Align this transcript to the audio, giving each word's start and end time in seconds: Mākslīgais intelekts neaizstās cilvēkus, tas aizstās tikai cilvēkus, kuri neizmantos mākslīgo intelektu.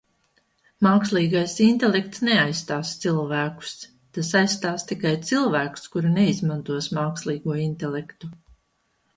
Mākslīgais 0.85 1.51
intelekts 1.65 2.23
neaizstās 2.29 2.93
cilvēkus, 3.03 3.73
tas 4.19 4.31
aizstās 4.41 4.87
tikai 4.93 5.13
cilvēkus, 5.31 5.87
kuri 5.97 6.15
neizmantos 6.17 6.93
mākslīgo 7.01 7.63
intelektu. 7.69 8.33